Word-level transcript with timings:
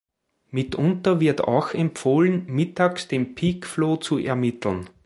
Mitunter 0.49 1.19
wird 1.19 1.41
auch 1.43 1.75
empfohlen, 1.75 2.45
mittags 2.47 3.07
den 3.07 3.35
Peak 3.35 3.67
Flow 3.67 3.97
zu 3.97 4.17
ermitteln. 4.17 4.89